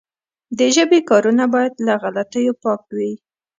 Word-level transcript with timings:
د 0.57 0.59
ژبي 0.75 0.99
کارونه 1.09 1.43
باید 1.53 1.73
له 1.85 1.93
غلطیو 2.03 2.53
پاکه 2.63 2.91
وي. 2.97 3.13